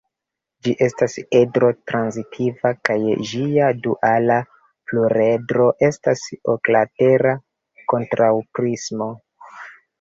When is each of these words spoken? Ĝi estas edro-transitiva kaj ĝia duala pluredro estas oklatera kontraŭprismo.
Ĝi 0.67 0.71
estas 0.85 1.17
edro-transitiva 1.39 2.71
kaj 2.89 2.95
ĝia 3.33 3.69
duala 3.83 4.39
pluredro 4.89 5.69
estas 5.91 6.27
oklatera 6.57 7.39
kontraŭprismo. 7.95 9.15